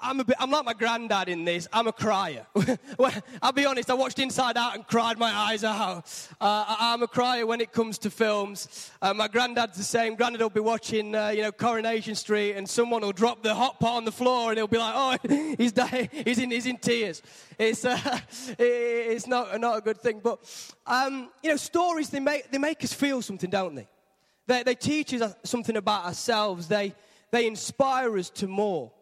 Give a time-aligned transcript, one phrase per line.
[0.00, 1.68] I'm a bit, I'm like my granddad in this.
[1.72, 2.46] I'm a crier.
[3.42, 3.90] I'll be honest.
[3.90, 6.04] I watched Inside Out and cried my eyes out.
[6.40, 8.90] Uh, I'm a crier when it comes to films.
[9.02, 10.14] Uh, my granddad's the same.
[10.14, 13.80] Granddad will be watching, uh, you know, Coronation Street, and someone will drop the hot
[13.80, 16.08] pot on the floor, and he'll be like, "Oh, he's dying.
[16.12, 17.22] He's in, he's in tears."
[17.58, 17.98] It's, uh,
[18.58, 20.20] it's not, not a good thing.
[20.22, 20.40] But
[20.86, 23.88] um, you know, stories they make they make us feel something, don't they?
[24.46, 26.68] They, they teach us something about ourselves.
[26.68, 26.94] They
[27.30, 28.92] they inspire us to more.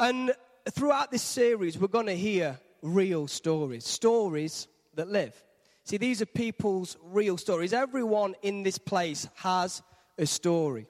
[0.00, 0.32] And
[0.70, 5.34] throughout this series, we're going to hear real stories, stories that live.
[5.84, 7.74] See, these are people's real stories.
[7.74, 9.82] Everyone in this place has
[10.16, 10.86] a story.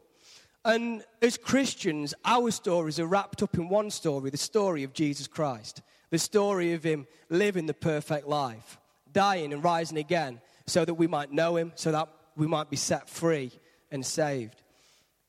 [0.65, 5.27] And as Christians, our stories are wrapped up in one story the story of Jesus
[5.27, 8.79] Christ, the story of Him living the perfect life,
[9.13, 12.77] dying and rising again, so that we might know Him, so that we might be
[12.77, 13.51] set free
[13.91, 14.63] and saved.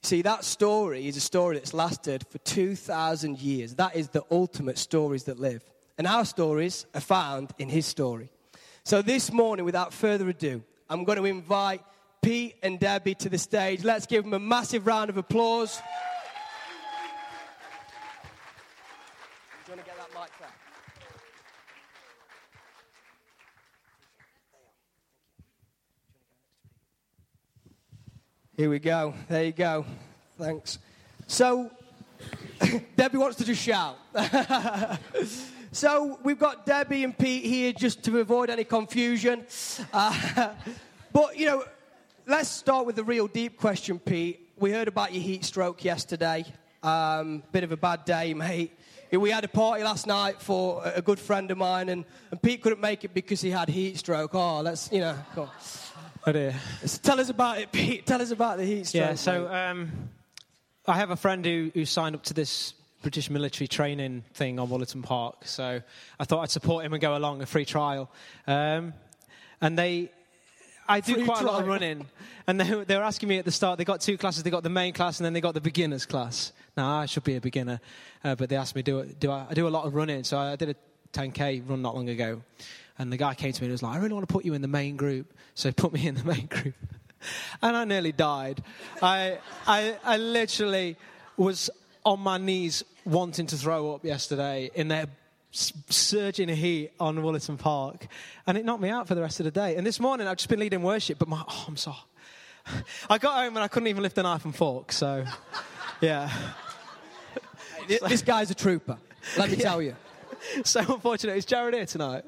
[0.03, 3.75] See, that story is a story that's lasted for 2,000 years.
[3.75, 5.63] That is the ultimate stories that live.
[5.97, 8.31] And our stories are found in his story.
[8.83, 11.83] So this morning, without further ado, I'm going to invite
[12.21, 13.83] Pete and Debbie to the stage.
[13.83, 15.77] Let's give them a massive round of applause.
[15.77, 15.83] Do
[19.71, 20.49] you want to get that mic there?
[28.61, 29.15] Here we go.
[29.27, 29.87] There you go.
[30.37, 30.77] Thanks.
[31.25, 31.71] So,
[32.95, 33.97] Debbie wants to just shout.
[35.71, 39.47] so, we've got Debbie and Pete here just to avoid any confusion.
[39.91, 40.49] Uh,
[41.11, 41.63] but, you know,
[42.27, 44.47] let's start with the real deep question, Pete.
[44.59, 46.45] We heard about your heat stroke yesterday.
[46.83, 48.77] Um, bit of a bad day, mate.
[49.11, 52.61] We had a party last night for a good friend of mine, and, and Pete
[52.61, 54.35] couldn't make it because he had heat stroke.
[54.35, 55.17] Oh, let's, you know,
[56.25, 56.53] Oh dear.
[57.01, 58.05] Tell us about it, Pete.
[58.05, 59.01] Tell us about the heat stroke.
[59.01, 59.91] Yeah, so um,
[60.85, 64.69] I have a friend who, who signed up to this British military training thing on
[64.69, 65.45] Wollaton Park.
[65.45, 65.81] So
[66.19, 68.11] I thought I'd support him and go along, a free trial.
[68.45, 68.93] Um,
[69.61, 70.11] and they,
[70.87, 72.05] I do Free quite a lot of running.
[72.45, 74.43] And they, they were asking me at the start, they got two classes.
[74.43, 76.51] They got the main class and then they got the beginner's class.
[76.77, 77.81] Now, I should be a beginner,
[78.23, 80.23] uh, but they asked me, do, do I, I do a lot of running.
[80.23, 80.75] So I did a
[81.13, 82.43] 10K run not long ago.
[82.99, 84.53] And the guy came to me and was like, I really want to put you
[84.53, 85.33] in the main group.
[85.55, 86.75] So he put me in the main group.
[87.61, 88.63] And I nearly died.
[88.99, 89.37] I,
[89.67, 90.97] I, I literally
[91.37, 91.69] was
[92.03, 95.05] on my knees wanting to throw up yesterday in their
[95.51, 98.07] surging heat on Wollaton Park.
[98.47, 99.75] And it knocked me out for the rest of the day.
[99.75, 101.97] And this morning I've just been leading worship, but my, oh, I'm sorry.
[103.09, 104.91] I got home and I couldn't even lift a knife and fork.
[104.91, 105.25] So,
[106.01, 106.31] yeah.
[107.87, 108.97] This guy's a trooper,
[109.37, 109.95] let me tell you.
[110.63, 111.37] So unfortunate.
[111.37, 112.23] Is Jared here tonight?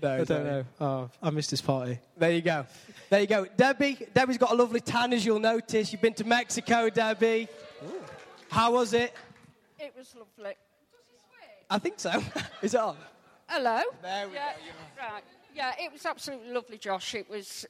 [0.00, 0.64] No, I don't know.
[0.80, 1.98] Oh, I missed his party.
[2.16, 2.66] There you go.
[3.10, 3.46] There you go.
[3.56, 5.92] Debbie, Debbie's got a lovely tan, as you'll notice.
[5.92, 7.48] You've been to Mexico, Debbie.
[8.48, 9.12] How was it?
[9.78, 10.54] It was lovely.
[11.70, 12.22] I think so.
[12.62, 12.96] Is it on?
[13.46, 13.82] Hello.
[14.02, 15.22] There we yeah, go, Right.
[15.54, 17.14] Yeah, it was absolutely lovely, Josh.
[17.14, 17.66] It was,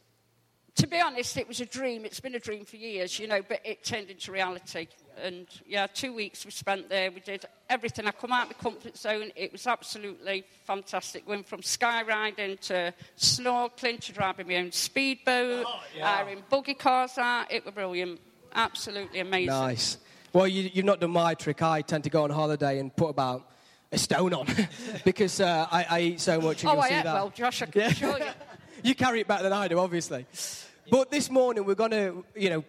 [0.78, 2.04] to be honest, it was a dream.
[2.04, 4.88] It's been a dream for years, you know, but it turned into reality.
[5.22, 7.10] And yeah, two weeks we spent there.
[7.10, 8.06] We did everything.
[8.06, 9.30] I come out of my comfort zone.
[9.34, 11.26] It was absolutely fantastic.
[11.28, 16.06] Went from skywriting to snorkeling to driving my own speedboat, Yeah.
[16.16, 17.50] hiring buggy cars out.
[17.52, 18.20] It was brilliant.
[18.54, 19.46] Absolutely amazing.
[19.48, 19.98] Nice.
[20.32, 21.62] Well, you, you've not done my trick.
[21.62, 23.50] I tend to go on holiday and put about
[23.90, 24.46] a stone on
[25.04, 26.64] because uh, I, I eat so much.
[26.64, 27.14] Oh, you'll I see ate that.
[27.14, 27.62] well, Josh.
[27.62, 27.88] I can Yeah.
[27.88, 28.24] assure you.
[28.84, 30.26] you carry it better than I do, obviously.
[30.90, 32.64] But this morning, we're going to, you know,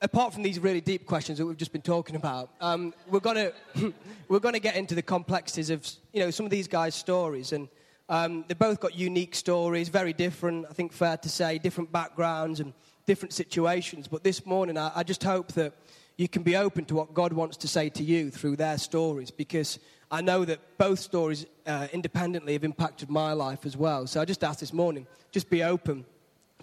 [0.00, 3.36] apart from these really deep questions that we've just been talking about, um, we're going
[3.74, 3.92] to
[4.28, 7.52] we're going to get into the complexities of, you know, some of these guys' stories,
[7.52, 7.68] and
[8.08, 10.66] um, they've both got unique stories, very different.
[10.70, 12.74] I think fair to say, different backgrounds and
[13.06, 14.06] different situations.
[14.06, 15.72] But this morning, I, I just hope that
[16.16, 19.32] you can be open to what God wants to say to you through their stories,
[19.32, 19.80] because
[20.12, 24.06] I know that both stories uh, independently have impacted my life as well.
[24.06, 26.04] So I just ask this morning, just be open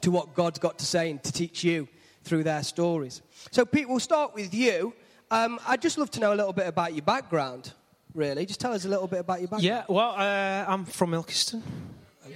[0.01, 1.87] to what God's got to say and to teach you
[2.23, 3.21] through their stories.
[3.51, 4.93] So, Pete, we'll start with you.
[5.29, 7.73] Um, I'd just love to know a little bit about your background,
[8.13, 8.45] really.
[8.45, 9.63] Just tell us a little bit about your background.
[9.63, 11.61] Yeah, well, uh, I'm from Ilkeston.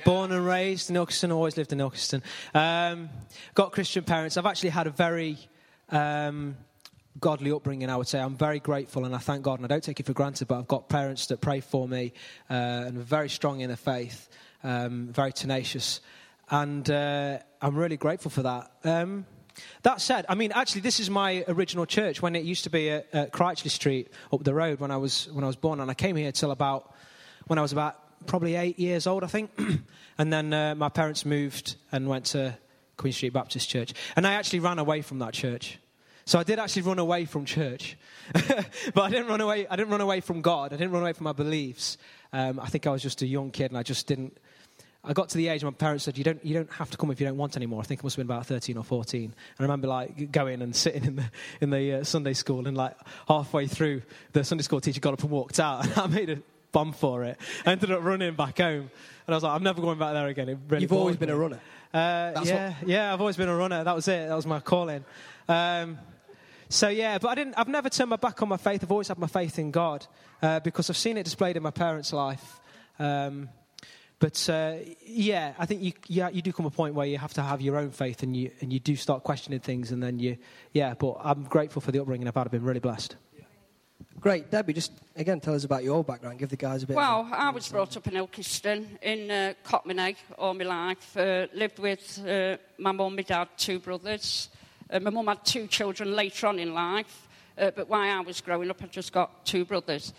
[0.03, 2.21] Born and raised in Ilkeston, always lived in Ilkeston.
[2.53, 3.09] Um,
[3.53, 4.37] got Christian parents.
[4.37, 5.37] I've actually had a very
[5.89, 6.57] um,
[7.19, 8.19] godly upbringing, I would say.
[8.19, 10.59] I'm very grateful and I thank God, and I don't take it for granted, but
[10.59, 12.13] I've got parents that pray for me
[12.49, 12.53] uh,
[12.87, 14.29] and are very strong in their faith,
[14.63, 16.01] um, very tenacious.
[16.49, 18.71] And uh, I'm really grateful for that.
[18.83, 19.25] Um,
[19.83, 22.89] that said, I mean, actually, this is my original church when it used to be
[22.89, 25.89] at, at Critchley Street up the road when I was when I was born, and
[25.89, 26.93] I came here till about
[27.47, 29.51] when I was about probably eight years old, I think.
[30.17, 32.57] and then uh, my parents moved and went to
[32.97, 35.79] Queen Street Baptist Church, and I actually ran away from that church.
[36.27, 37.97] So I did actually run away from church,
[38.33, 39.67] but I didn't run away.
[39.67, 40.73] I didn't run away from God.
[40.73, 41.97] I didn't run away from my beliefs.
[42.33, 44.37] Um, I think I was just a young kid, and I just didn't.
[45.07, 47.11] I got to the age my parents said, "You don't, you don't have to come
[47.11, 49.25] if you don't want anymore." I think it must have been about thirteen or fourteen.
[49.25, 51.31] And I remember like going and sitting in the
[51.61, 52.95] in the uh, Sunday school, and like
[53.27, 54.01] halfway through,
[54.33, 56.39] the Sunday school teacher got up and walked out, and I made a
[56.71, 57.37] bomb for it.
[57.65, 58.89] I ended up running back home,
[59.27, 61.29] and I was like, "I'm never going back there again." It really You've always been
[61.29, 61.35] me.
[61.35, 61.59] a runner.
[61.93, 63.83] Uh, yeah, yeah, I've always been a runner.
[63.83, 64.27] That was it.
[64.27, 65.05] That was my calling.
[65.47, 65.97] Um,
[66.67, 67.53] so yeah, but I didn't.
[67.57, 68.83] I've never turned my back on my faith.
[68.83, 70.05] I've always had my faith in God
[70.41, 72.59] uh, because I've seen it displayed in my parents' life.
[72.97, 73.49] Um,
[74.19, 74.75] but uh,
[75.05, 77.61] yeah, I think you, yeah, you do come a point where you have to have
[77.61, 80.37] your own faith, and you and you do start questioning things, and then you,
[80.71, 80.93] yeah.
[80.93, 82.47] But I'm grateful for the upbringing I've had.
[82.47, 83.15] I've been really blessed.
[84.19, 84.49] Great.
[84.49, 86.39] Debbie, just again tell us about your background.
[86.39, 86.95] Give the guys a bit.
[86.95, 91.15] Well, of a- I was brought up in Ilkeston, in uh, Cotmanhay, all my life.
[91.15, 94.49] Uh, lived with uh, my mum, my dad, two brothers.
[94.89, 97.27] Uh, my mum had two children later on in life,
[97.57, 100.13] uh, but while I was growing up, I just got two brothers.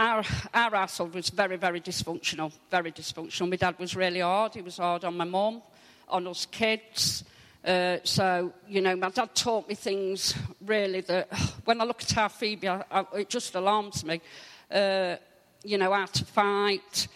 [0.00, 0.24] Our,
[0.54, 3.50] our household was very, very dysfunctional, very dysfunctional.
[3.50, 4.54] My dad was really hard.
[4.54, 5.60] He was hard on my mum,
[6.08, 7.22] on us kids.
[7.62, 11.30] Uh, so, you know, my dad taught me things really that
[11.66, 14.22] when I look at our Phoebe, I, I, it just alarms me.
[14.70, 15.16] Uh,
[15.64, 17.06] you know, how to fight.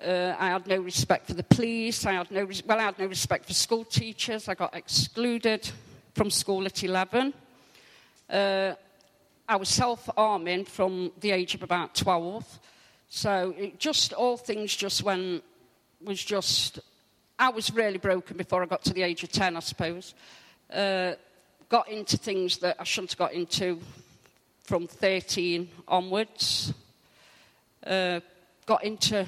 [0.00, 2.06] Uh, I had no respect for the police.
[2.06, 4.48] I had no, res- well, I had no respect for school teachers.
[4.48, 5.68] I got excluded
[6.14, 7.34] from school at 11.
[8.30, 8.74] Uh,
[9.50, 12.60] I was self arming from the age of about 12.
[13.08, 15.42] So it just, all things just went,
[16.04, 16.80] was just,
[17.38, 20.14] I was really broken before I got to the age of 10, I suppose.
[20.70, 21.12] Uh,
[21.70, 23.80] got into things that I shouldn't have got into
[24.64, 26.74] from 13 onwards.
[27.86, 28.20] Uh,
[28.66, 29.26] got into,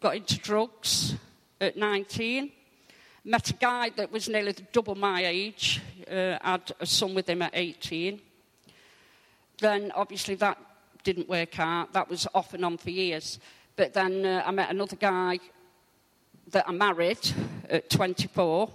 [0.00, 1.14] got into drugs
[1.62, 2.52] at 19.
[3.24, 5.80] Met a guy that was nearly double my age.
[6.06, 8.20] Uh, had a son with him at 18
[9.60, 10.58] then obviously that
[11.04, 11.92] didn't work out.
[11.92, 13.38] That was off and on for years.
[13.76, 15.38] But then uh, I met another guy
[16.50, 17.18] that I married
[17.68, 18.70] at 24.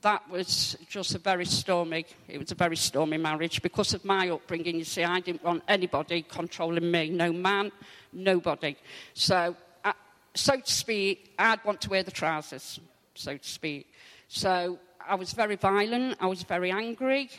[0.00, 4.28] That was just a very stormy, it was a very stormy marriage because of my
[4.28, 4.76] upbringing.
[4.76, 7.72] You see, I didn't want anybody controlling me, no man,
[8.12, 8.76] nobody.
[9.14, 9.92] So, uh,
[10.34, 12.80] so to speak, I'd want to wear the trousers,
[13.14, 13.92] so to speak.
[14.28, 17.30] So I was very violent, I was very angry.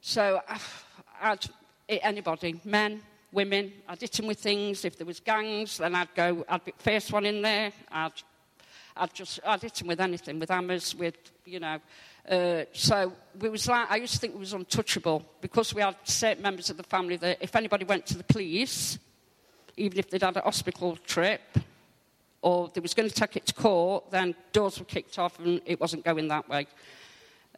[0.00, 0.58] So uh,
[1.22, 1.46] I'd
[2.00, 3.02] anybody, men,
[3.32, 3.72] women.
[3.88, 4.84] I'd hit them with things.
[4.84, 7.72] If there was gangs, then I'd go, I'd be first one in there.
[7.90, 8.12] I'd,
[8.96, 11.78] I'd just, I'd hit them with anything, with hammers, with, you know.
[12.28, 15.96] Uh, so we was like, I used to think we was untouchable because we had
[16.04, 18.98] certain members of the family that if anybody went to the police,
[19.76, 21.40] even if they'd had a hospital trip,
[22.42, 25.60] or they was going to take it to court, then doors were kicked off and
[25.64, 26.66] it wasn't going that way.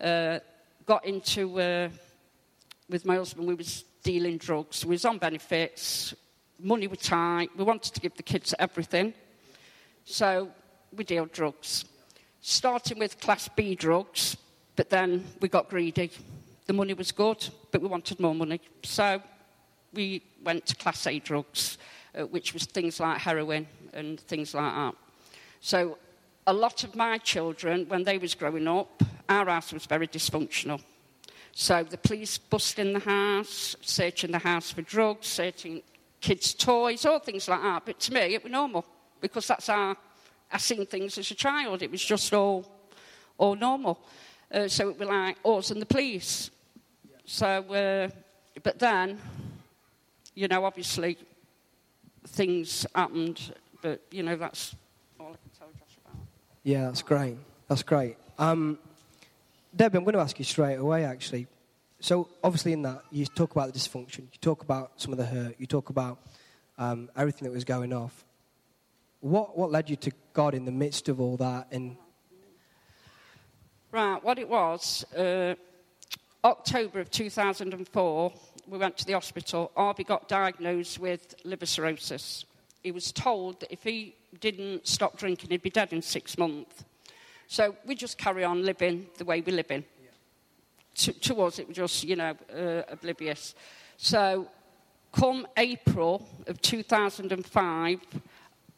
[0.01, 0.39] Uh,
[0.87, 1.89] got into, uh,
[2.89, 4.85] with my husband, we was dealing drugs.
[4.85, 6.15] We was on benefits,
[6.61, 7.51] money was tight.
[7.57, 9.15] We wanted to give the kids everything.
[10.05, 10.51] So
[10.95, 11.85] we dealt drugs.
[12.41, 14.37] Starting with class B drugs,
[14.77, 16.11] but then we got greedy.
[16.67, 18.61] The money was good, but we wanted more money.
[18.83, 19.21] So
[19.93, 21.79] we went to class A drugs,
[22.15, 24.95] uh, which was things like heroin and things like that.
[25.61, 25.99] So
[26.47, 30.83] a lot of my children, when they was growing up, our house was very dysfunctional.
[31.57, 35.83] So the police bust in the house, searching the house for drugs, searching
[36.21, 37.83] kids' toys, all things like that.
[37.87, 38.85] But to me, it was normal
[39.21, 39.97] because that's how
[40.51, 41.83] I seen things as a child.
[41.83, 42.67] It was just all,
[43.39, 44.01] all normal.
[44.53, 46.51] Uh, so it was like us and the police.
[47.25, 48.09] So, uh,
[48.65, 49.21] but then,
[50.35, 51.17] you know, obviously
[52.27, 53.55] things happened.
[53.81, 54.75] But you know, that's
[55.21, 56.21] all I can tell Josh about.
[56.65, 57.37] Yeah, that's great.
[57.69, 58.17] That's great.
[58.41, 58.79] Um,
[59.75, 61.49] Debbie, I'm going to ask you straight away, actually.
[62.05, 65.25] So, obviously, in that, you talk about the dysfunction, you talk about some of the
[65.25, 66.19] hurt, you talk about
[66.77, 68.27] um, everything that was going off.
[69.21, 71.69] What, what led you to God in the midst of all that?
[71.71, 71.97] And
[73.91, 75.55] Right, what it was, uh,
[76.45, 78.33] October of 2004,
[78.69, 79.73] we went to the hospital.
[79.75, 82.45] Arby got diagnosed with liver cirrhosis.
[82.83, 86.85] He was told that if he didn't stop drinking, he'd be dead in six months.
[87.47, 89.85] So we just carry on living the way we're living.
[90.95, 93.55] To, to us, it was just, you know, uh, oblivious.
[93.97, 94.49] So,
[95.13, 98.01] come April of 2005,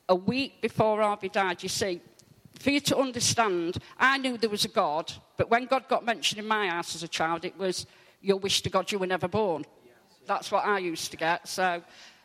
[0.08, 2.00] a week before Arby died, you see,
[2.58, 6.38] for you to understand, I knew there was a God, but when God got mentioned
[6.38, 7.86] in my house as a child, it was,
[8.22, 9.64] your wish to God you were never born.
[10.26, 11.46] That's what I used to get.
[11.46, 11.82] So,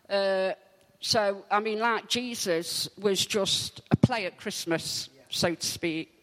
[0.09, 0.51] uh,
[0.99, 6.20] so I mean, like Jesus was just a play at Christmas, so to speak.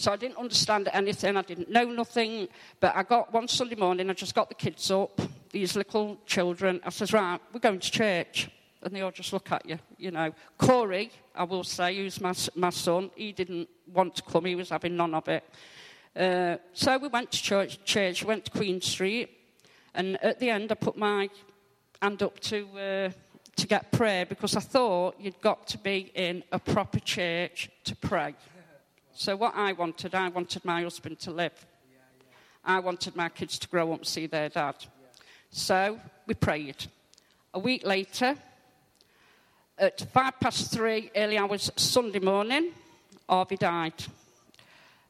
[0.00, 1.36] So I didn't understand anything.
[1.36, 2.48] I didn't know nothing.
[2.80, 6.80] But I got one Sunday morning, I just got the kids up, these little children.
[6.86, 8.48] I says, right, we're going to church.
[8.82, 10.32] And they all just look at you, you know.
[10.56, 14.46] Corey, I will say, who's my, my son, he didn't want to come.
[14.46, 15.44] He was having none of it.
[16.16, 19.28] Uh, so we went to church, church, went to Queen Street.
[19.94, 21.28] And at the end, I put my
[22.00, 23.10] hand up to, uh,
[23.56, 27.94] to get prayer because I thought you'd got to be in a proper church to
[27.96, 28.34] pray.
[29.20, 31.52] So, what I wanted, I wanted my husband to live.
[32.64, 34.76] I wanted my kids to grow up and see their dad.
[35.50, 36.86] So, we prayed.
[37.52, 38.34] A week later,
[39.76, 42.70] at five past three, early hours Sunday morning,
[43.28, 43.92] Harvey died.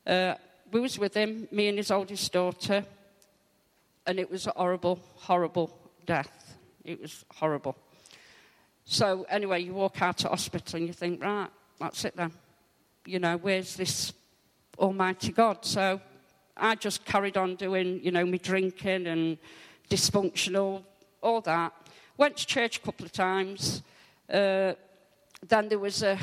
[0.05, 0.35] Uh,
[0.73, 2.85] we was with him, me and his oldest daughter,
[4.09, 5.71] and it was a horrible, horrible
[6.05, 6.57] death.
[6.85, 7.77] It was horrible.
[8.87, 11.47] So anyway, you walk out of hospital and you think, right,
[11.79, 12.33] that's it then
[13.11, 14.13] you know, where's this
[14.79, 15.65] Almighty God?
[15.65, 16.01] So
[16.57, 19.37] I just carried on doing, you know, me drinking and
[19.91, 20.85] dysfunctional,
[21.21, 21.73] all that.
[22.17, 23.83] Went to church a couple of times.
[24.33, 24.75] Uh,
[25.49, 26.17] then there was a,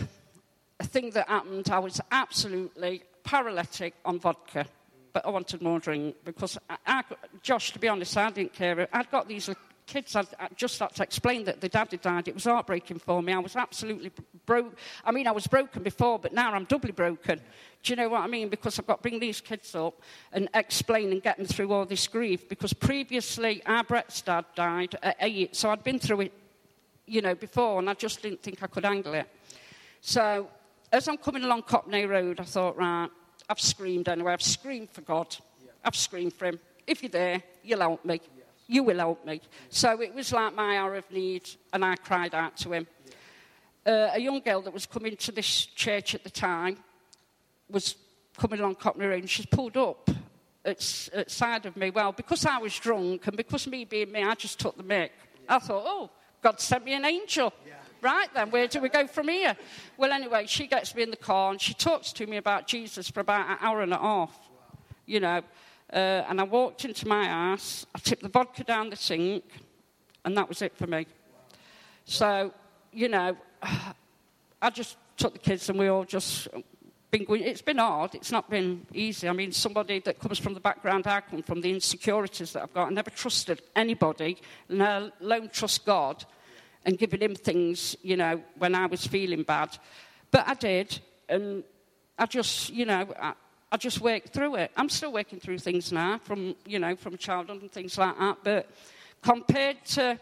[0.79, 1.69] a thing that happened.
[1.69, 4.65] I was absolutely paralytic on vodka,
[5.11, 7.03] but I wanted more drink because I, I,
[7.41, 8.87] Josh, to be honest, I didn't care.
[8.93, 9.49] I'd got these
[9.87, 12.27] kids, I, I just had to explain that the dad had died.
[12.27, 13.33] It was heartbreaking for me.
[13.33, 14.11] I was absolutely
[14.45, 14.75] broke.
[15.03, 17.41] I mean, I was broken before, but now I'm doubly broken.
[17.81, 18.49] Do you know what I mean?
[18.49, 19.99] Because I've got to bring these kids up
[20.33, 22.47] and explain and get them through all this grief.
[22.49, 26.33] Because previously, our Brett's dad died at eight, so I'd been through it,
[27.05, 29.27] you know, before, and I just didn't think I could handle it.
[30.01, 30.49] So,
[30.91, 33.09] as I'm coming along Copney Road, I thought, right,
[33.49, 34.33] I've screamed anyway.
[34.33, 35.35] I've screamed for God.
[35.83, 36.59] I've screamed for Him.
[36.85, 38.21] If you're there, you'll help me
[38.67, 39.41] you will help me.
[39.69, 42.87] So it was like my hour of need, and I cried out to him.
[43.85, 46.77] Uh, a young girl that was coming to this church at the time
[47.69, 47.95] was
[48.37, 50.09] coming along Copney Road, and she's pulled up
[50.65, 51.89] at, at side of me.
[51.89, 55.13] Well, because I was drunk, and because me being me, I just took the mic.
[55.47, 56.09] I thought, oh,
[56.41, 57.53] God sent me an angel.
[57.65, 57.73] Yeah.
[58.01, 59.55] Right then, where do we go from here?
[59.97, 63.09] Well, anyway, she gets me in the car and she talks to me about Jesus
[63.09, 64.29] for about an hour and a half.
[64.29, 64.77] Wow.
[65.07, 65.41] You know,
[65.91, 69.43] uh, and I walked into my house, I tipped the vodka down the sink,
[70.25, 71.07] and that was it for me.
[72.05, 72.53] So,
[72.91, 73.37] you know,
[74.61, 76.47] I just took the kids and we all just
[77.11, 77.43] been going.
[77.43, 79.29] It's been hard, it's not been easy.
[79.29, 82.73] I mean, somebody that comes from the background I come from, the insecurities that I've
[82.73, 84.37] got, I never trusted anybody,
[84.69, 86.25] let alone trust God
[86.85, 89.77] and giving him things, you know, when I was feeling bad.
[90.31, 91.63] But I did, and
[92.17, 93.33] I just, you know, I,
[93.71, 94.71] I just worked through it.
[94.77, 98.37] I'm still working through things now from, you know, from childhood and things like that.
[98.43, 98.69] But
[99.21, 100.17] compared to,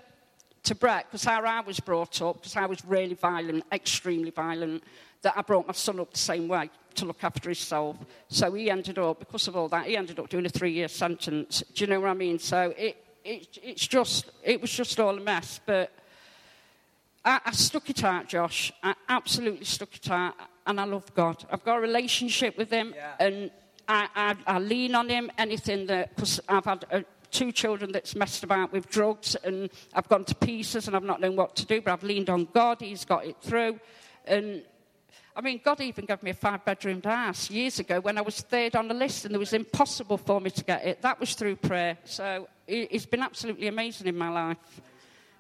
[0.64, 4.84] to Brett, because how I was brought up, because I was really violent, extremely violent,
[5.22, 7.98] that I brought my son up the same way to look after himself.
[8.30, 11.64] So he ended up, because of all that, he ended up doing a three-year sentence.
[11.74, 12.40] Do you know what I mean?
[12.40, 15.60] So it, it, it's just, it was just all a mess.
[15.64, 15.92] But
[17.24, 18.72] I, I stuck it out, Josh.
[18.82, 20.34] I absolutely stuck it out
[20.66, 21.46] and I love God.
[21.52, 23.14] I've got a relationship with Him, yeah.
[23.20, 23.52] and
[23.88, 25.32] I, I, I, lean on Him.
[25.38, 30.10] Anything that, because I've had uh, two children that's messed about with drugs, and I've
[30.10, 31.82] gone to pieces, and I've not known what to do.
[31.82, 32.82] But I've leaned on God.
[32.82, 33.80] He's got it through,
[34.26, 34.64] and
[35.38, 38.40] I mean, God even gave me a five bedroom house years ago when I was
[38.40, 41.02] third on the list and it was impossible for me to get it.
[41.02, 41.98] That was through prayer.
[42.06, 44.82] So it's been absolutely amazing in my life.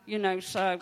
[0.05, 0.79] You know, so.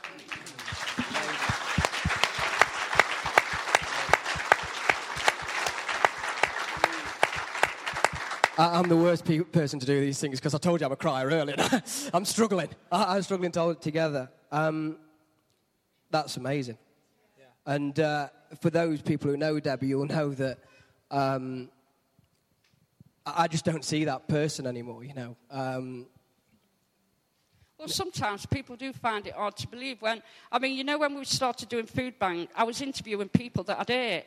[8.58, 10.96] I'm the worst pe- person to do these things because I told you I'm a
[10.96, 11.56] crier earlier.
[12.14, 12.70] I'm struggling.
[12.92, 14.30] I- am struggling to hold it together.
[14.52, 14.98] Um,
[16.12, 16.78] that's amazing.
[17.38, 17.74] Yeah.
[17.74, 18.30] And uh,
[18.62, 20.60] for those people who know Debbie, you'll know that
[21.10, 21.70] um,
[23.26, 25.36] I just don't see that person anymore, you know.
[25.50, 26.06] Um,
[27.80, 31.16] well, sometimes people do find it hard to believe when, I mean, you know, when
[31.16, 34.26] we started doing Food Bank, I was interviewing people that I'd ate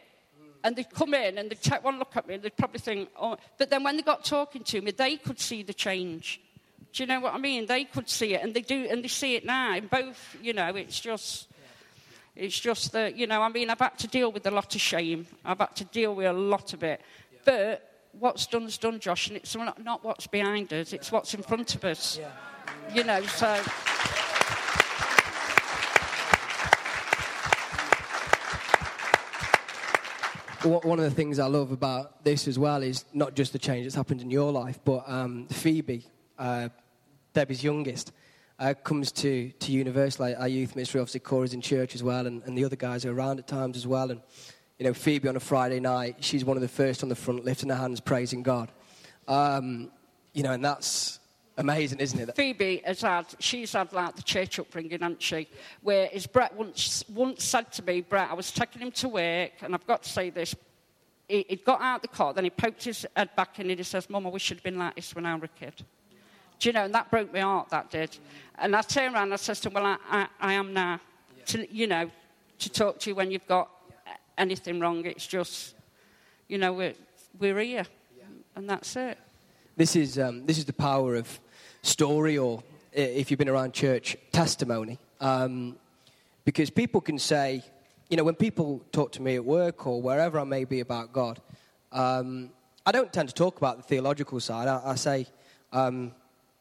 [0.64, 3.08] and they'd come in and they'd take one look at me and they'd probably think,
[3.20, 6.40] oh, but then when they got talking to me, they could see the change.
[6.92, 7.66] Do you know what I mean?
[7.66, 9.76] They could see it and they do, and they see it now.
[9.76, 11.48] In both, you know, it's just,
[12.34, 14.80] it's just that, you know, I mean, I've had to deal with a lot of
[14.80, 15.26] shame.
[15.44, 17.00] I've had to deal with a lot of it.
[17.44, 21.34] But what's done is done, Josh, and it's not, not what's behind us, it's what's
[21.34, 22.18] in front of us.
[22.94, 23.62] You know, so.
[30.66, 33.84] One of the things I love about this as well is not just the change
[33.84, 36.04] that's happened in your life, but um, Phoebe,
[36.38, 36.68] uh,
[37.32, 38.12] Debbie's youngest,
[38.58, 42.26] uh, comes to, to university, like our youth ministry, obviously Corey's in church as well,
[42.26, 44.10] and, and the other guys are around at times as well.
[44.10, 44.20] And
[44.78, 47.44] you know, Phoebe on a Friday night, she's one of the first on the front,
[47.44, 48.70] lifting her hands, praising God.
[49.28, 49.90] Um,
[50.32, 51.18] you know, and that's
[51.56, 52.36] amazing, isn't it?
[52.36, 55.48] Phoebe has had, she's had like the church upbringing, hasn't she?
[55.82, 59.52] Where as Brett once, once said to me, Brett, I was taking him to work,
[59.62, 60.54] and I've got to say this,
[61.28, 63.78] he, he got out of the car, then he poked his head back in and
[63.78, 65.74] he says, Mum, I wish I'd been like this when I was a kid.
[66.58, 68.16] Do you know, and that broke my heart, that did.
[68.58, 71.00] And I turned around and I said to him, Well, I, I, I am now,
[71.46, 72.10] to, you know,
[72.60, 73.68] to talk to you when you've got
[74.38, 75.04] anything wrong.
[75.04, 75.74] It's just,
[76.48, 76.94] you know, we're,
[77.38, 77.86] we're here,
[78.54, 79.18] and that's it.
[79.76, 81.38] This is, um, this is the power of
[81.86, 82.62] story, or
[82.92, 84.98] if you've been around church, testimony.
[85.20, 85.76] Um,
[86.44, 87.62] because people can say,
[88.08, 91.12] you know, when people talk to me at work or wherever I may be about
[91.12, 91.40] God,
[91.92, 92.50] um,
[92.84, 94.68] I don't tend to talk about the theological side.
[94.68, 95.26] I, I say,
[95.72, 96.12] um,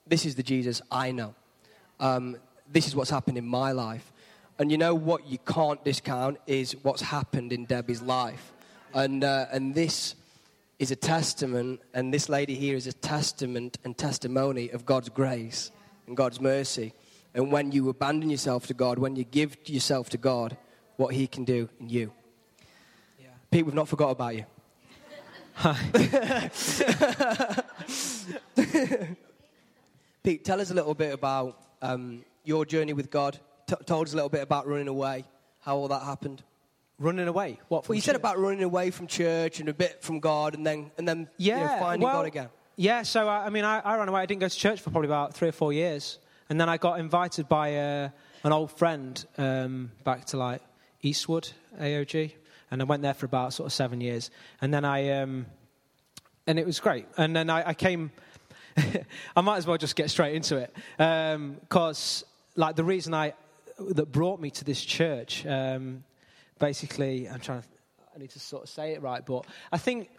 [0.07, 1.35] this is the Jesus I know.
[1.99, 2.37] Um,
[2.71, 4.11] this is what's happened in my life.
[4.57, 8.53] And you know what you can't discount is what's happened in Debbie's life.
[8.93, 10.15] And, uh, and this
[10.77, 15.71] is a testament, and this lady here is a testament and testimony of God's grace
[16.07, 16.93] and God's mercy.
[17.33, 20.57] And when you abandon yourself to God, when you give yourself to God,
[20.97, 22.11] what He can do in you.
[23.19, 23.27] Yeah.
[23.51, 24.45] Pete, we've not forgot about you.
[30.23, 33.39] Pete, tell us a little bit about um, your journey with God.
[33.67, 35.23] T- told us a little bit about running away,
[35.61, 36.43] how all that happened.
[36.97, 37.59] Running away?
[37.67, 37.87] What?
[37.89, 40.65] Well, you from said about running away from church and a bit from God, and
[40.65, 42.49] then and then you know, Yeah, finding well, God again.
[42.77, 44.21] Yeah, so I, I mean, I, I ran away.
[44.21, 46.77] I didn't go to church for probably about three or four years, and then I
[46.77, 48.09] got invited by uh,
[48.43, 50.61] an old friend um, back to like
[51.01, 51.49] Eastwood
[51.79, 52.31] AOG,
[52.71, 55.45] and I went there for about sort of seven years, and then I um,
[56.47, 58.11] and it was great, and then I, I came.
[59.35, 62.25] I might as well just get straight into it, because
[62.55, 63.33] like the reason I
[63.79, 66.03] that brought me to this church, um,
[66.59, 67.67] basically, I'm trying to.
[68.15, 70.09] I need to sort of say it right, but I think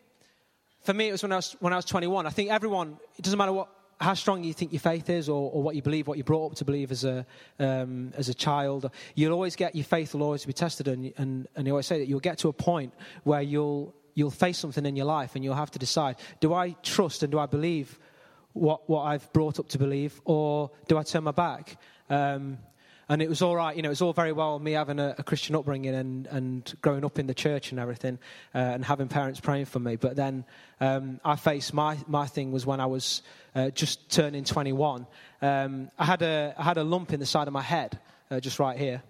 [0.87, 2.27] for me, it was when I was, when I was 21.
[2.27, 3.69] I think everyone, it doesn't matter what,
[4.01, 6.53] how strong you think your faith is or, or what you believe, what you brought
[6.53, 7.27] up to believe as a,
[7.59, 10.87] um, as a child, you'll always get, your faith will always be tested.
[10.87, 12.93] And, and, and you always say that you'll get to a point
[13.25, 16.77] where you'll, you'll face something in your life and you'll have to decide, do I
[16.83, 17.99] trust and do I believe
[18.53, 21.79] what, what I've brought up to believe or do I turn my back?
[22.09, 22.59] Um,
[23.09, 25.15] and it was all right, you know, it was all very well me having a,
[25.19, 28.19] a Christian upbringing and, and growing up in the church and everything
[28.55, 29.97] uh, and having parents praying for me.
[29.97, 30.45] But then
[30.81, 33.23] um, I faced my, my thing was when I was
[33.55, 35.07] uh, just turning 21.
[35.41, 37.99] Um, I, had a, I had a lump in the side of my head,
[38.31, 39.03] uh, just right here.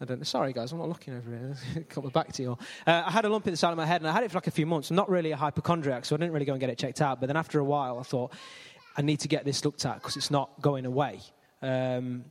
[0.00, 0.26] I don't.
[0.26, 1.84] Sorry, guys, I'm not looking over here.
[1.88, 2.58] Come back to you.
[2.84, 4.32] Uh, I had a lump in the side of my head, and I had it
[4.32, 4.90] for like a few months.
[4.90, 7.20] I'm not really a hypochondriac, so I didn't really go and get it checked out.
[7.20, 8.32] But then after a while, I thought,
[8.96, 11.20] I need to get this looked at because it's not going away.
[11.62, 12.24] Um,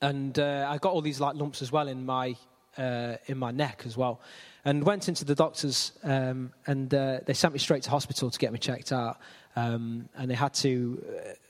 [0.00, 2.36] and uh, I got all these like lumps as well in my
[2.76, 4.20] uh, in my neck as well,
[4.64, 8.38] and went into the doctors, um, and uh, they sent me straight to hospital to
[8.38, 9.18] get me checked out,
[9.56, 11.02] um, and they had to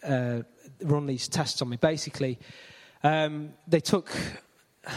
[0.02, 0.42] uh,
[0.82, 1.76] run these tests on me.
[1.76, 2.38] Basically,
[3.02, 4.10] um, they took.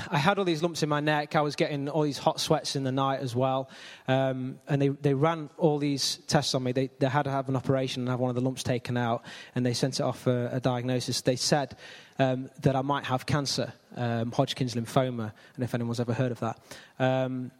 [0.09, 1.35] I had all these lumps in my neck.
[1.35, 3.69] I was getting all these hot sweats in the night as well.
[4.07, 6.71] Um, and they, they ran all these tests on me.
[6.71, 9.23] They, they had to have an operation and have one of the lumps taken out.
[9.55, 11.21] And they sent it off for a diagnosis.
[11.21, 11.77] They said
[12.19, 15.31] um, that I might have cancer, um, Hodgkin's lymphoma.
[15.55, 16.59] And if anyone's ever heard of that.
[16.99, 17.51] Um,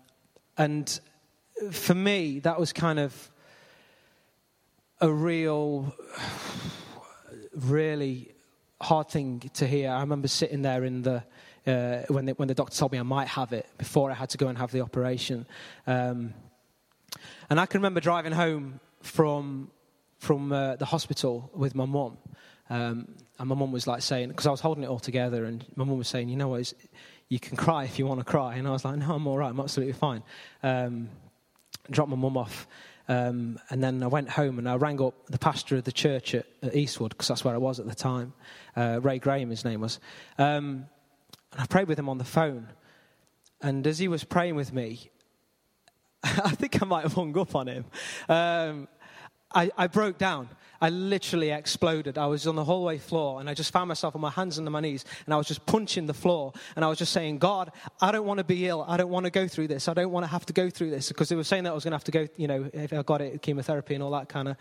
[0.58, 1.00] and
[1.72, 3.32] for me, that was kind of
[5.02, 5.94] a real,
[7.56, 8.34] really
[8.84, 9.90] hard thing to hear.
[9.90, 11.24] I remember sitting there in the
[11.68, 14.30] uh, when, the, when the doctor told me I might have it before I had
[14.30, 15.46] to go and have the operation.
[15.88, 16.34] Um,
[17.50, 19.70] and I can remember driving home from,
[20.18, 22.18] from uh, the hospital with my mum.
[22.70, 25.66] Um, and my mum was like saying, because I was holding it all together, and
[25.76, 26.74] my mum was saying, you know what,
[27.30, 28.56] you can cry if you want to cry.
[28.56, 30.24] And I was like, no, I'm all right, I'm absolutely fine.
[30.62, 31.10] Um,
[31.92, 32.68] dropped my mum off.
[33.10, 36.36] Um, and then I went home and I rang up the pastor of the church
[36.36, 38.34] at, at Eastwood, because that's where I was at the time.
[38.76, 40.00] Uh, Ray Graham, his name was.
[40.38, 40.88] Um,
[41.54, 42.68] and I prayed with him on the phone.
[43.62, 45.10] And as he was praying with me,
[46.24, 47.86] I think I might have hung up on him.
[48.28, 48.88] Um,
[49.56, 50.50] I, I broke down.
[50.82, 52.18] I literally exploded.
[52.18, 54.70] I was on the hallway floor and I just found myself on my hands and
[54.70, 57.72] my knees and I was just punching the floor and I was just saying, God,
[58.02, 58.84] I don't want to be ill.
[58.86, 59.88] I don't want to go through this.
[59.88, 61.74] I don't want to have to go through this because they were saying that I
[61.74, 64.12] was going to have to go, you know, if I got it, chemotherapy and all
[64.12, 64.58] that kind of,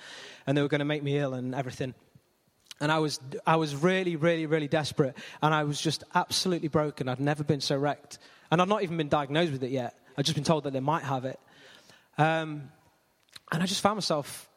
[0.46, 1.94] and they were going to make me ill and everything.
[2.80, 5.16] And I was, I was really, really, really desperate.
[5.40, 7.08] And I was just absolutely broken.
[7.08, 8.18] I'd never been so wrecked.
[8.50, 9.96] And I'd not even been diagnosed with it yet.
[10.16, 11.38] I'd just been told that they might have it.
[12.18, 12.70] Um,
[13.52, 14.48] and I just found myself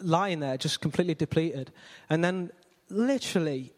[0.00, 1.70] lying there, just completely depleted.
[2.08, 2.50] And then,
[2.88, 3.72] literally,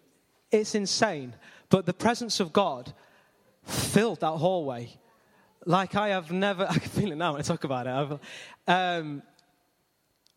[0.51, 1.35] it's insane.
[1.71, 2.93] But the presence of God
[3.65, 4.99] filled that hallway.
[5.69, 8.21] like I have never, I can feel it now when I talk about it.
[8.67, 9.23] Um,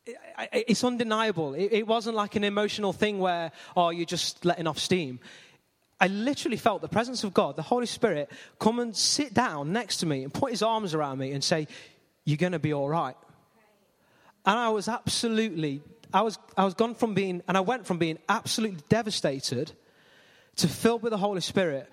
[0.06, 1.54] it's undeniable.
[1.54, 5.20] It, wasn't like an emotional thing where, oh, you're just letting off steam.
[6.00, 9.98] I literally felt the presence of God, the Holy Spirit, come and sit down next
[9.98, 11.68] to me and put his arms around me and say,
[12.26, 13.16] You're going to be all right.
[14.46, 18.00] And I was absolutely, I was, I was gone from being, and I went from
[18.00, 19.72] being absolutely devastated
[20.56, 21.88] to filled with the Holy Spirit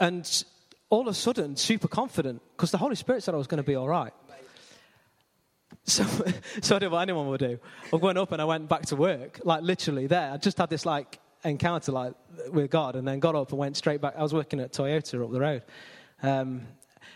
[0.00, 0.44] and
[0.88, 3.66] all of a sudden super confident because the Holy Spirit said I was going to
[3.66, 4.12] be all right.
[5.90, 6.06] So,
[6.60, 7.58] so I did what anyone would do.
[7.92, 10.30] I went up and I went back to work, like literally there.
[10.32, 12.14] I just had this like encounter like
[12.52, 14.14] with God, and then got up and went straight back.
[14.16, 15.62] I was working at Toyota up the road.
[16.22, 16.66] Um,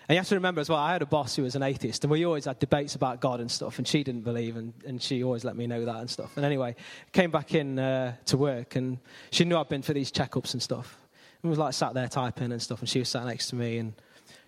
[0.08, 2.04] and you have to remember as well, I had a boss who was an atheist,
[2.04, 5.00] and we always had debates about God and stuff, and she didn't believe, and, and
[5.00, 6.36] she always let me know that and stuff.
[6.36, 6.76] And anyway,
[7.12, 8.98] came back in uh, to work, and
[9.30, 10.98] she knew I'd been for these checkups and stuff.
[11.42, 13.78] And was like sat there typing and stuff, and she was sat next to me,
[13.78, 13.94] and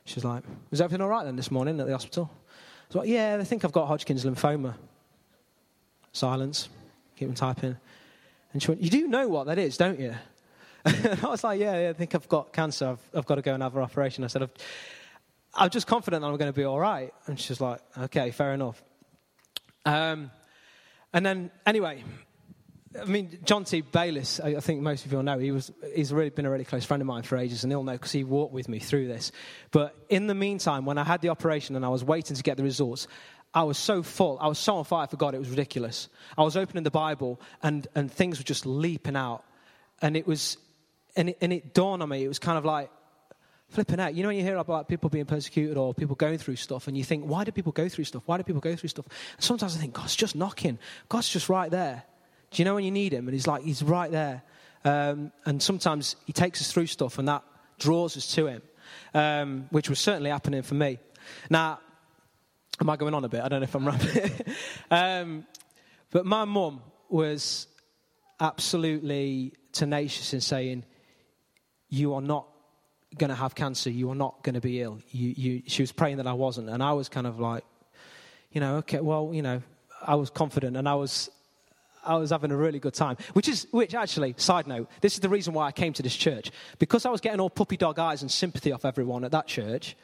[0.05, 2.31] she was like, Was everything all right then this morning at the hospital?
[2.92, 4.75] Like, Yeah, they think I've got Hodgkin's lymphoma.
[6.12, 6.68] Silence,
[7.16, 7.77] keep on typing.
[8.53, 10.14] And she went, You do know what that is, don't you?
[10.87, 12.88] and I was like, yeah, yeah, I think I've got cancer.
[12.90, 14.25] I've, I've got to go and have an operation.
[14.25, 14.53] I said, I've,
[15.55, 17.12] I'm just confident that I'm going to be all right.
[17.27, 18.83] And she's like, okay, fair enough.
[19.85, 20.31] Um,
[21.12, 22.05] and then, anyway,
[23.01, 23.81] I mean, John T.
[23.81, 26.51] Bayliss, I, I, think most of you all know, he was, he's really been a
[26.51, 28.79] really close friend of mine for ages, and he'll know because he walked with me
[28.79, 29.33] through this.
[29.71, 32.57] But in the meantime, when I had the operation and I was waiting to get
[32.57, 33.09] the results,
[33.55, 34.39] I was so full.
[34.41, 36.09] I was so on fire for God, it was ridiculous.
[36.37, 39.45] I was opening the Bible and, and things were just leaping out.
[40.03, 40.59] And it was,
[41.17, 42.91] and it, and it dawned on me, it was kind of like
[43.71, 44.15] flipping out.
[44.15, 46.97] You know, when you hear about people being persecuted or people going through stuff, and
[46.97, 48.23] you think, why do people go through stuff?
[48.27, 49.07] Why do people go through stuff?
[49.37, 50.79] And sometimes I think, God's just knocking.
[51.09, 52.05] God's just right there.
[52.57, 53.29] Do you know when you need Him?
[53.29, 54.42] And He's like, He's right there.
[54.83, 57.42] Um, and sometimes He takes us through stuff, and that
[57.79, 58.62] draws us to Him,
[59.12, 60.99] um, which was certainly happening for me.
[61.51, 61.81] Now,
[62.81, 63.42] Am I going on a bit?
[63.42, 64.42] I don't know if I'm right.
[64.90, 65.47] um,
[66.11, 67.69] but my mum was
[68.38, 70.85] absolutely tenacious in saying,
[71.88, 72.47] You are not
[73.16, 73.88] going to have cancer.
[73.88, 75.01] You are not going to be ill.
[75.11, 76.69] You, you, she was praying that I wasn't.
[76.69, 77.64] And I was kind of like,
[78.51, 79.62] You know, okay, well, you know,
[80.03, 81.31] I was confident and I was.
[82.07, 85.21] I was having a really good time, which is, which actually, side note, this is
[85.21, 86.51] the reason why I came to this church.
[86.79, 89.97] Because I was getting all puppy dog eyes and sympathy off everyone at that church,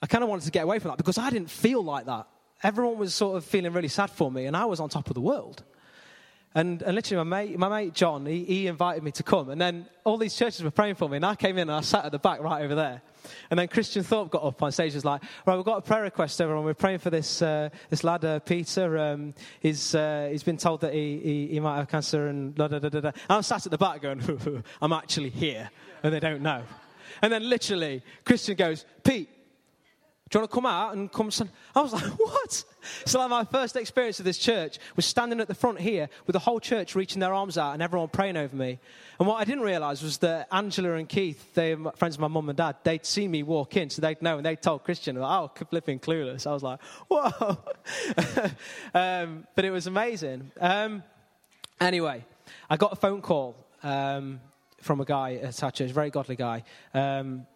[0.00, 2.26] I kind of wanted to get away from that because I didn't feel like that.
[2.62, 5.14] Everyone was sort of feeling really sad for me, and I was on top of
[5.14, 5.62] the world.
[6.56, 9.50] And, and literally, my mate, my mate John, he, he invited me to come.
[9.50, 11.82] And then all these churches were praying for me, and I came in and I
[11.82, 13.02] sat at the back right over there.
[13.50, 15.82] And then Christian Thorpe got up on stage and was like, Right, we've got a
[15.82, 16.64] prayer request, everyone.
[16.64, 18.96] We're praying for this, uh, this lad, uh, Peter.
[18.96, 22.68] Um, he's, uh, he's been told that he, he, he, might have cancer and da
[22.68, 23.08] da da da.
[23.08, 25.68] And I'm sat at the back going, I'm actually here,
[26.02, 26.62] and they don't know.
[27.20, 29.28] And then literally, Christian goes, Pete,
[30.28, 31.30] do you want to come out and come?
[31.30, 31.50] Stand?
[31.74, 32.64] I was like, what?
[33.04, 36.34] So, like, my first experience of this church was standing at the front here with
[36.34, 38.80] the whole church reaching their arms out and everyone praying over me.
[39.20, 42.48] And what I didn't realize was that Angela and Keith, they friends of my mum
[42.48, 45.30] and dad, they'd seen me walk in, so they'd know, and they told Christian, like,
[45.60, 46.44] oh, flipping clueless.
[46.44, 47.58] I was like, whoa.
[48.94, 50.50] um, but it was amazing.
[50.60, 51.04] Um,
[51.80, 52.24] anyway,
[52.68, 54.40] I got a phone call um,
[54.80, 56.64] from a guy at a very godly guy.
[56.92, 57.46] Um,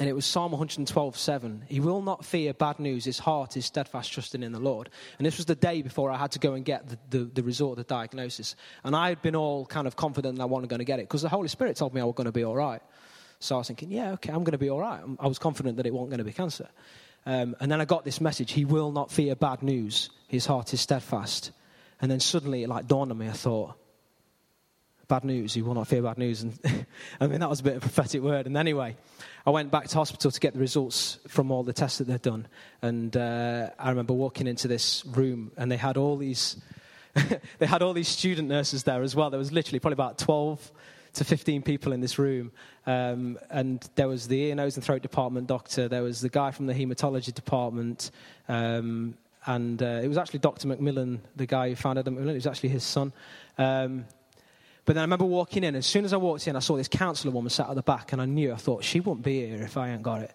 [0.00, 1.64] and it was Psalm 112, 7.
[1.68, 3.04] He will not fear bad news.
[3.04, 4.88] His heart is steadfast, trusting in the Lord.
[5.18, 7.42] And this was the day before I had to go and get the, the, the
[7.42, 8.56] result, the diagnosis.
[8.82, 11.02] And I had been all kind of confident that I wasn't going to get it
[11.02, 12.80] because the Holy Spirit told me I was going to be all right.
[13.40, 15.02] So I was thinking, yeah, okay, I'm going to be all right.
[15.18, 16.70] I was confident that it wasn't going to be cancer.
[17.26, 20.08] Um, and then I got this message He will not fear bad news.
[20.28, 21.52] His heart is steadfast.
[22.00, 23.28] And then suddenly it like dawned on me.
[23.28, 23.74] I thought,
[25.10, 25.52] bad news.
[25.52, 26.42] He will not fear bad news.
[26.64, 26.86] And
[27.20, 28.46] I mean, that was a bit of a prophetic word.
[28.46, 28.96] And anyway,
[29.46, 32.22] I went back to hospital to get the results from all the tests that they'd
[32.22, 32.46] done.
[32.82, 36.56] And uh, I remember walking into this room, and they had all these.
[37.58, 39.30] they had all these student nurses there as well.
[39.30, 40.70] There was literally probably about 12
[41.14, 42.52] to 15 people in this room.
[42.86, 45.88] Um, and there was the ear, nose, and throat department doctor.
[45.88, 48.12] There was the guy from the hematology department.
[48.48, 50.68] Um, and uh, it was actually Dr.
[50.68, 52.30] McMillan, the guy who founded Macmillan.
[52.30, 53.12] It was actually his son.
[53.58, 54.04] Um,
[54.84, 55.74] but then I remember walking in.
[55.74, 58.12] As soon as I walked in, I saw this counsellor woman sat at the back,
[58.12, 60.34] and I knew, I thought, she wouldn't be here if I hadn't got it.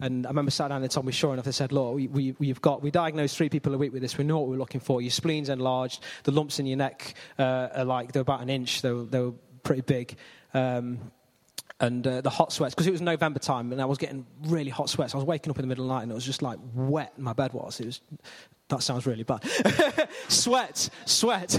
[0.00, 2.34] And I remember sat down and told me, sure enough, they said, look, we, we,
[2.38, 4.18] we've got, we diagnosed three people a week with this.
[4.18, 5.00] We know what we're looking for.
[5.00, 6.02] Your spleen's enlarged.
[6.24, 8.82] The lumps in your neck uh, are like, they're about an inch.
[8.82, 10.16] They were, they were pretty big.
[10.54, 11.12] Um,
[11.78, 14.70] and uh, the hot sweats, because it was November time and I was getting really
[14.70, 15.14] hot sweats.
[15.14, 16.58] I was waking up in the middle of the night and it was just like
[16.74, 17.80] wet, my bed was.
[17.80, 18.00] It was
[18.72, 19.44] that sounds really bad.
[20.28, 21.52] sweat, sweat.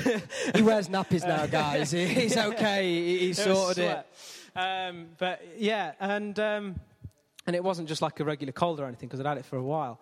[0.55, 1.91] he wears nappies now, guys.
[1.91, 3.19] He's okay.
[3.19, 4.07] He's sorted it.
[4.55, 6.75] Um, but yeah, and um,
[7.45, 9.57] And it wasn't just like a regular cold or anything because I'd had it for
[9.57, 9.99] a while.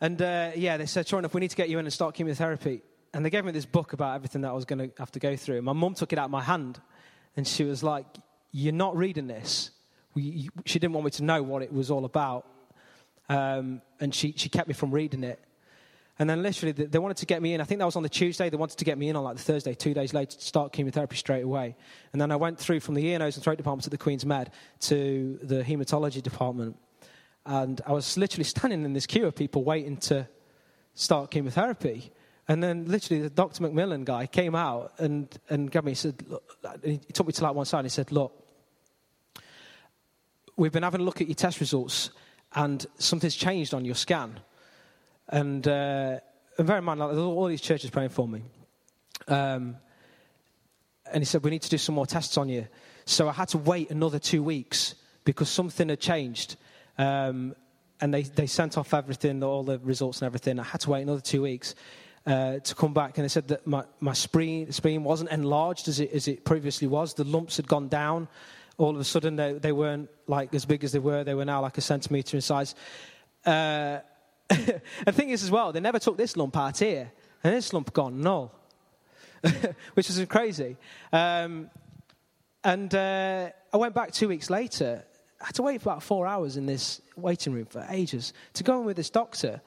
[0.00, 2.14] And uh, yeah, they said, sure enough, we need to get you in and start
[2.14, 2.82] chemotherapy.
[3.14, 5.18] And they gave me this book about everything that I was going to have to
[5.18, 5.62] go through.
[5.62, 6.80] My mum took it out of my hand
[7.36, 8.06] and she was like,
[8.52, 9.70] You're not reading this.
[10.14, 12.46] We, she didn't want me to know what it was all about.
[13.28, 15.40] Um, and she, she kept me from reading it.
[16.18, 17.60] And then literally, they, wanted to get me in.
[17.60, 18.48] I think that was on the Tuesday.
[18.48, 20.72] They wanted to get me in on like the Thursday, two days later, to start
[20.72, 21.76] chemotherapy straight away.
[22.12, 24.24] And then I went through from the ear, nose, and throat department at the Queen's
[24.24, 24.50] Med
[24.80, 26.78] to the hematology department.
[27.44, 30.26] And I was literally standing in this queue of people waiting to
[30.94, 32.10] start chemotherapy.
[32.48, 33.64] And then literally the Dr.
[33.64, 36.22] McMillan guy came out and, and grabbed me and said,
[36.82, 38.32] he took me to like one side and he said, look,
[40.56, 42.10] we've been having a look at your test results
[42.54, 44.40] and something's changed on your scan.
[45.28, 46.18] And, uh,
[46.58, 48.42] and bear in mind, like, all these churches praying for me.
[49.28, 49.76] Um,
[51.12, 52.66] and he said, we need to do some more tests on you.
[53.04, 56.56] So I had to wait another two weeks because something had changed.
[56.98, 57.54] Um,
[58.00, 60.58] and they, they sent off everything, all the results and everything.
[60.58, 61.74] I had to wait another two weeks
[62.26, 66.00] uh, to come back, and they said that my, my spleen, spleen wasn't enlarged as
[66.00, 67.14] it, as it previously was.
[67.14, 68.28] The lumps had gone down.
[68.78, 71.24] All of a sudden, they, they weren't like as big as they were.
[71.24, 72.74] They were now like a centimetre in size.
[73.44, 74.00] Uh,
[75.04, 77.10] the thing is, as well, they never took this lump out here,
[77.42, 78.52] and this lump gone null,
[79.94, 80.76] which is crazy.
[81.12, 81.70] Um,
[82.62, 85.04] and uh, I went back two weeks later.
[85.40, 88.64] I had to wait for about four hours in this waiting room for ages to
[88.64, 89.60] go in with this doctor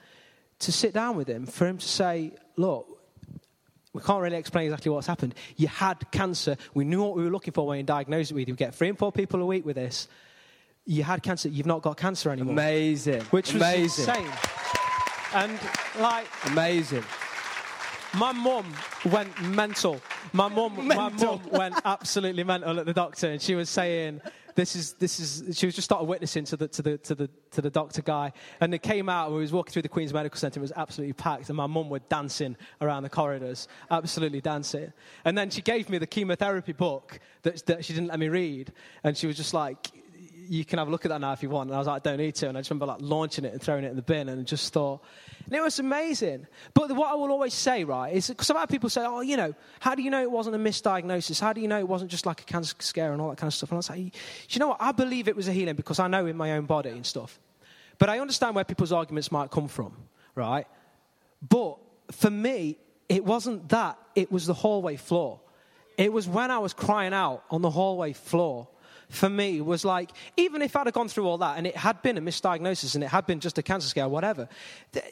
[0.60, 2.88] to sit down with him for him to say, Look,
[3.94, 5.34] we can't really explain exactly what's happened.
[5.56, 6.58] You had cancer.
[6.74, 8.48] We knew what we were looking for when you diagnosed it with.
[8.48, 10.08] You get three and four people a week with this.
[10.90, 11.50] You had cancer.
[11.50, 12.54] You've not got cancer anymore.
[12.54, 13.22] Amazing.
[13.26, 14.10] Which was Amazing.
[14.10, 14.32] insane.
[15.36, 15.60] And
[16.00, 17.04] like Amazing.
[18.16, 18.66] my mum
[19.12, 20.02] went mental.
[20.34, 24.20] My mum, my mum went absolutely mental at the doctor, and she was saying,
[24.56, 27.30] "This is this is." She was just started witnessing to the to the to the
[27.52, 29.28] to the doctor guy, and they came out.
[29.28, 30.60] and We was walking through the Queen's Medical Centre.
[30.60, 34.92] It was absolutely packed, and my mum was dancing around the corridors, absolutely dancing.
[35.24, 38.74] And then she gave me the chemotherapy book that that she didn't let me read,
[39.04, 39.92] and she was just like.
[40.52, 41.70] You can have a look at that now if you want.
[41.70, 42.50] And I was like, I don't need to.
[42.50, 44.74] And I just remember like launching it and throwing it in the bin and just
[44.74, 45.00] thought,
[45.46, 46.48] and it was amazing.
[46.74, 49.22] But what I will always say, right, is because a lot of people say, oh,
[49.22, 51.40] you know, how do you know it wasn't a misdiagnosis?
[51.40, 53.48] How do you know it wasn't just like a cancer scare and all that kind
[53.48, 53.70] of stuff?
[53.70, 54.00] And I was like,
[54.50, 54.78] you know what?
[54.80, 57.40] I believe it was a healing because I know in my own body and stuff.
[58.00, 59.94] But I understand where people's arguments might come from,
[60.34, 60.66] right?
[61.48, 61.78] But
[62.12, 65.42] for me, it wasn't that, it was the hallway floor.
[65.98, 68.68] It was when I was crying out on the hallway floor.
[69.10, 72.02] For me, was like, even if I'd have gone through all that and it had
[72.04, 74.48] been a misdiagnosis and it had been just a cancer scare, whatever,
[74.94, 75.04] th-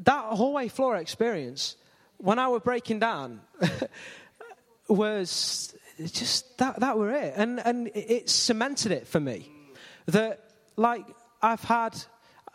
[0.00, 1.76] that hallway floor experience,
[2.18, 3.40] when I were breaking down,
[4.88, 7.34] was just that, that were it.
[7.36, 9.50] And, and it cemented it for me.
[10.06, 10.40] That,
[10.76, 11.04] like,
[11.40, 12.00] I've had,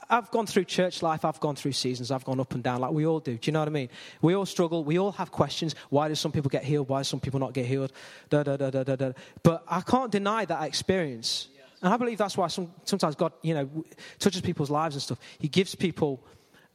[0.10, 2.92] I've gone through church life, I've gone through seasons, I've gone up and down, like
[2.92, 3.38] we all do.
[3.38, 3.90] Do you know what I mean?
[4.22, 5.76] We all struggle, we all have questions.
[5.90, 6.88] Why do some people get healed?
[6.88, 7.92] Why do some people not get healed?
[8.30, 9.12] Da, da, da, da, da, da.
[9.44, 11.50] But I can't deny that experience.
[11.82, 13.70] And I believe that's why some, sometimes God, you know,
[14.18, 15.20] touches people's lives and stuff.
[15.40, 16.24] He gives people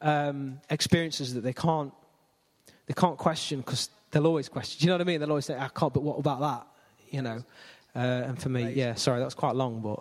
[0.01, 1.93] um, experiences that they can't,
[2.87, 4.79] they can't question because they'll always question.
[4.81, 5.21] Do you know what I mean?
[5.21, 6.67] They'll always say, I can't, but what about that?
[7.11, 7.45] You know?
[7.97, 10.01] Uh, and for me, yeah, sorry, that was quite long, but.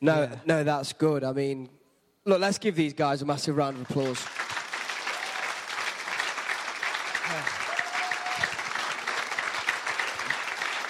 [0.00, 0.34] No, Yeah.
[0.46, 1.24] no, that's good.
[1.24, 1.68] I mean,
[2.24, 4.22] look, let's give these guys a massive round of applause.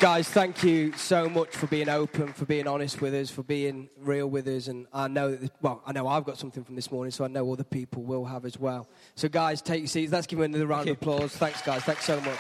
[0.01, 3.89] Guys, thank you so much for being open, for being honest with us, for being
[3.99, 4.67] real with us.
[4.67, 7.29] And I know, that, well, I know I've got something from this morning, so I
[7.29, 8.89] know other people will have as well.
[9.15, 10.11] So, guys, take your seats.
[10.11, 11.37] Let's give them another round of applause.
[11.37, 11.85] Thanks, guys.
[11.85, 12.39] Thanks so much.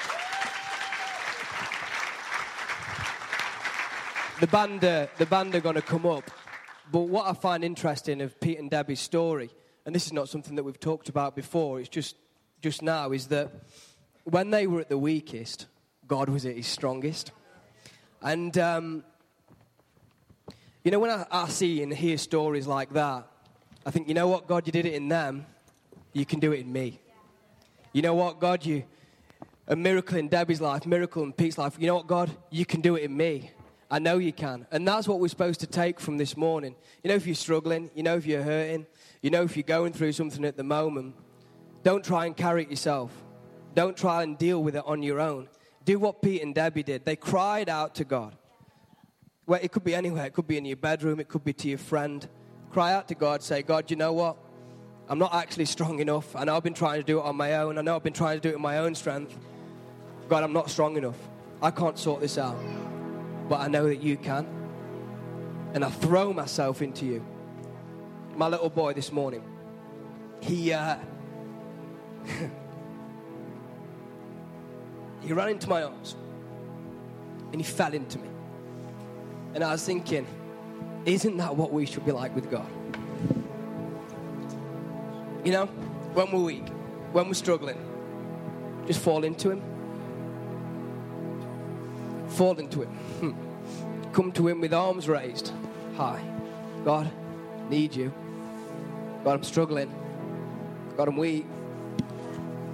[4.40, 6.28] The band, uh, the band are going to come up.
[6.90, 9.50] But what I find interesting of Pete and Debbie's story,
[9.86, 12.16] and this is not something that we've talked about before, it's just,
[12.60, 13.50] just now, is that
[14.24, 15.66] when they were at the weakest,
[16.06, 17.32] God was at his strongest.
[18.20, 19.04] And, um,
[20.84, 23.26] you know, when I, I see and hear stories like that,
[23.84, 25.46] I think, you know what, God, you did it in them,
[26.12, 27.00] you can do it in me.
[27.92, 28.84] You know what, God, you,
[29.66, 31.76] a miracle in Debbie's life, miracle in Pete's life.
[31.78, 33.50] You know what, God, you can do it in me.
[33.92, 34.66] I know you can.
[34.70, 36.74] And that's what we're supposed to take from this morning.
[37.04, 38.86] You know, if you're struggling, you know, if you're hurting,
[39.20, 41.14] you know, if you're going through something at the moment,
[41.82, 43.12] don't try and carry it yourself.
[43.74, 45.46] Don't try and deal with it on your own.
[45.84, 47.04] Do what Pete and Debbie did.
[47.04, 48.34] They cried out to God.
[49.44, 50.24] Well, it could be anywhere.
[50.24, 51.20] It could be in your bedroom.
[51.20, 52.26] It could be to your friend.
[52.70, 53.42] Cry out to God.
[53.42, 54.38] Say, God, you know what?
[55.06, 56.34] I'm not actually strong enough.
[56.34, 57.76] I know I've been trying to do it on my own.
[57.76, 59.36] I know I've been trying to do it in my own strength.
[60.30, 61.18] God, I'm not strong enough.
[61.60, 62.56] I can't sort this out.
[63.52, 64.46] But I know that you can.
[65.74, 67.22] And I throw myself into you.
[68.34, 69.44] my little boy this morning.
[70.40, 70.96] He, uh,
[75.20, 76.16] he ran into my arms
[77.52, 78.28] and he fell into me.
[79.52, 80.26] And I was thinking,
[81.04, 82.70] isn't that what we should be like with God?
[85.44, 85.66] You know,
[86.14, 86.68] when we're weak,
[87.12, 87.76] when we're struggling,
[88.86, 89.71] just fall into Him.
[92.34, 93.36] Fall into Him.
[94.12, 95.52] Come to Him with arms raised.
[95.96, 96.22] Hi.
[96.84, 97.10] God,
[97.68, 98.12] need you.
[99.24, 99.92] God, I'm struggling.
[100.96, 101.46] God, I'm weak.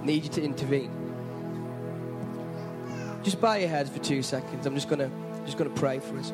[0.03, 0.91] Need you to intervene.
[3.21, 4.65] Just bow your heads for two seconds.
[4.65, 5.11] I'm just gonna
[5.45, 6.31] just gonna pray for us.